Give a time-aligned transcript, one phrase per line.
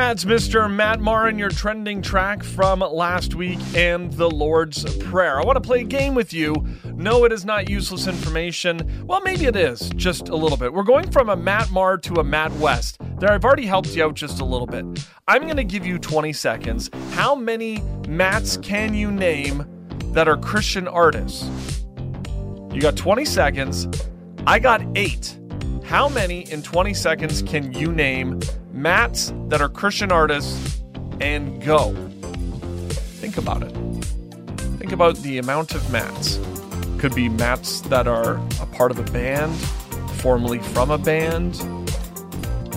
[0.00, 0.68] That's Mr.
[0.68, 5.38] Matt Marin, your trending track from last week and the Lord's Prayer.
[5.38, 6.54] I want to play a game with you.
[6.94, 9.04] No, it is not useless information.
[9.06, 10.72] Well, maybe it is, just a little bit.
[10.72, 12.96] We're going from a Matt Maher to a Matt West.
[13.18, 14.84] There, I've already helped you out just a little bit.
[15.28, 16.88] I'm going to give you 20 seconds.
[17.12, 19.66] How many Matts can you name
[20.12, 21.84] that are Christian artists?
[22.72, 23.86] You got 20 seconds.
[24.46, 25.38] I got eight.
[25.84, 28.40] How many in 20 seconds can you name
[28.80, 30.82] Matts that are Christian artists
[31.20, 31.92] and go?
[33.20, 33.72] Think about it.
[34.78, 36.40] Think about the amount of mats.
[36.98, 39.54] Could be mats that are a part of a band,
[40.22, 41.56] formerly from a band,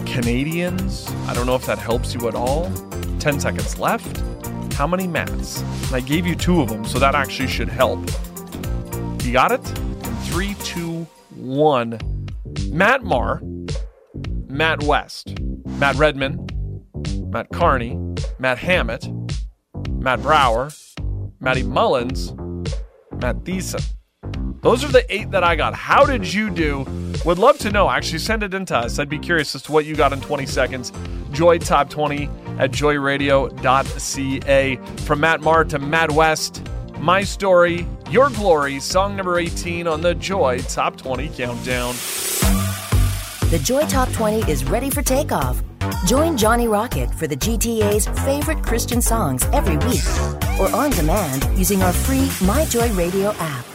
[0.05, 1.09] Canadians.
[1.25, 2.69] I don't know if that helps you at all.
[3.19, 4.21] 10 seconds left.
[4.73, 5.61] How many mats?
[5.87, 8.01] And I gave you two of them, so that actually should help.
[9.23, 9.63] You got it?
[10.25, 11.97] Three, two, one.
[12.71, 13.41] Matt Maher,
[14.49, 15.33] Matt West,
[15.83, 16.47] Matt Redman,
[17.29, 17.97] Mat Kearney,
[18.39, 19.05] Matt Hammitt,
[20.01, 20.71] Matt Brouwer,
[21.41, 22.31] Matty Mullins,
[23.17, 23.83] Matt Thiessen.
[24.61, 25.73] Those are the eight that I got.
[25.73, 26.85] How did you do?
[27.25, 27.89] Would love to know.
[27.89, 28.97] Actually, send it in to us.
[28.97, 30.93] I'd be curious as to what you got in 20 seconds.
[31.33, 34.75] Joy Top 20 at joyradio.ca.
[35.03, 36.65] From Matt Maher to Matt West,
[36.99, 41.93] My Story, Your Glory, song number 18 on the Joy Top 20 Countdown.
[43.49, 45.61] The Joy Top 20 is ready for takeoff.
[46.05, 50.03] Join Johnny Rocket for the GTA's favorite Christian songs every week
[50.59, 53.72] or on demand using our free MyJoy Radio app.